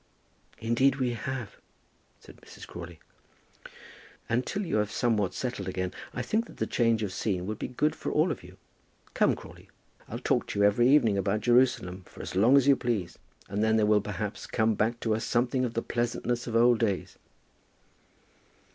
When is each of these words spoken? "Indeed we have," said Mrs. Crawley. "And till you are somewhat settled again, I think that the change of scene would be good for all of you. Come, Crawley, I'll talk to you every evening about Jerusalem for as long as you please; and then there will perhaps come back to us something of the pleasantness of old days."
"Indeed 0.57 0.95
we 0.95 1.11
have," 1.11 1.57
said 2.19 2.37
Mrs. 2.41 2.65
Crawley. 2.65 2.97
"And 4.27 4.47
till 4.47 4.65
you 4.65 4.79
are 4.79 4.87
somewhat 4.87 5.35
settled 5.35 5.67
again, 5.69 5.93
I 6.11 6.23
think 6.23 6.47
that 6.47 6.57
the 6.57 6.65
change 6.65 7.03
of 7.03 7.13
scene 7.13 7.45
would 7.45 7.59
be 7.59 7.67
good 7.67 7.95
for 7.95 8.11
all 8.11 8.31
of 8.31 8.41
you. 8.43 8.57
Come, 9.13 9.35
Crawley, 9.35 9.69
I'll 10.09 10.17
talk 10.17 10.47
to 10.47 10.59
you 10.59 10.65
every 10.65 10.87
evening 10.89 11.19
about 11.19 11.41
Jerusalem 11.41 12.01
for 12.07 12.23
as 12.23 12.35
long 12.35 12.57
as 12.57 12.67
you 12.67 12.75
please; 12.75 13.19
and 13.47 13.63
then 13.63 13.77
there 13.77 13.85
will 13.85 14.01
perhaps 14.01 14.47
come 14.47 14.73
back 14.73 14.99
to 15.01 15.13
us 15.13 15.23
something 15.23 15.63
of 15.65 15.75
the 15.75 15.83
pleasantness 15.83 16.47
of 16.47 16.55
old 16.55 16.79
days." 16.79 17.19